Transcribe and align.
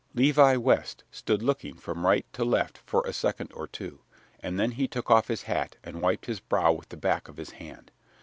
Levi 0.15 0.55
West 0.55 1.03
stood 1.11 1.43
looking 1.43 1.75
from 1.77 2.07
right 2.07 2.25
to 2.33 2.43
left 2.43 2.79
for 2.79 3.05
a 3.05 3.13
second 3.13 3.51
or 3.53 3.67
two, 3.67 3.99
and 4.39 4.59
then 4.59 4.71
he 4.71 4.87
took 4.87 5.11
off 5.11 5.27
his 5.27 5.43
hat 5.43 5.77
and 5.83 6.01
wiped 6.01 6.25
his 6.25 6.39
brow 6.39 6.71
with 6.73 6.89
the 6.89 6.97
back 6.97 7.27
of 7.27 7.37
his 7.37 7.51
hand. 7.51 7.91